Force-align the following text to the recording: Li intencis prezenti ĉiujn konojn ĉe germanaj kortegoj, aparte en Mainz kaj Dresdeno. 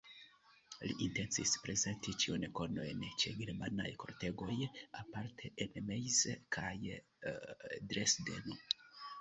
Li 0.83 0.93
intencis 1.07 1.51
prezenti 1.65 2.13
ĉiujn 2.23 2.45
konojn 2.59 3.03
ĉe 3.25 3.33
germanaj 3.41 3.87
kortegoj, 4.05 4.55
aparte 5.03 5.53
en 5.67 5.71
Mainz 5.91 6.19
kaj 6.59 6.75
Dresdeno. 7.93 8.61